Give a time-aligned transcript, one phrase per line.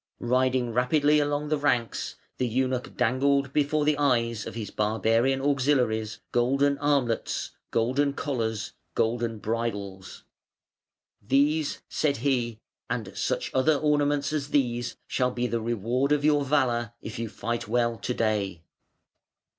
[0.19, 6.21] Riding rapidly along the ranks, the Eunuch dangled before the eyes of his barbarian auxiliaries
[6.31, 10.23] golden armlets, golden collars, golden bridles.
[11.21, 12.57] "These", said he,
[12.89, 17.29] "and such other ornaments as these, shall be the reward of your valour, if you
[17.29, 18.63] fight well to day".